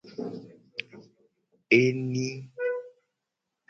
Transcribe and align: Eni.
Eni. 1.81 2.27